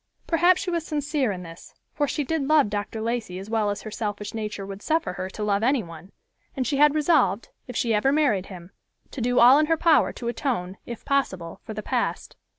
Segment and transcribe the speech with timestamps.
[0.25, 3.01] Perhaps she was sincere in this, for she did love Dr.
[3.01, 6.11] Lacey as well as her selfish nature would suffer her to love any one,
[6.57, 8.71] and she had resolved, if she ever married him,
[9.11, 12.35] to do all in her power to atone, if possible, for the past.